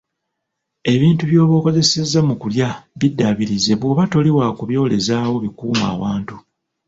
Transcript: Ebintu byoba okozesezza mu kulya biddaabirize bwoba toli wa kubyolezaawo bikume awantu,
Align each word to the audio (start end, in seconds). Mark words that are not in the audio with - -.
Ebintu 0.93 1.23
byoba 1.29 1.53
okozesezza 1.59 2.19
mu 2.27 2.35
kulya 2.41 2.69
biddaabirize 2.99 3.73
bwoba 3.79 4.03
toli 4.11 4.31
wa 4.37 4.47
kubyolezaawo 4.57 5.35
bikume 5.43 5.83
awantu, 5.93 6.35